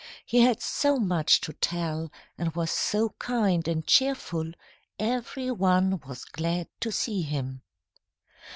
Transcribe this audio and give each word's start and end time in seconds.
He 0.25 0.39
had 0.41 0.63
so 0.63 0.97
much 0.97 1.41
to 1.41 1.53
tell 1.53 2.11
and 2.35 2.55
was 2.55 2.71
so 2.71 3.09
kind 3.19 3.67
and 3.67 3.85
cheerful, 3.85 4.51
every 4.97 5.51
one 5.51 6.01
was 6.07 6.25
glad 6.25 6.67
to 6.79 6.91
see 6.91 7.21
him. 7.21 7.61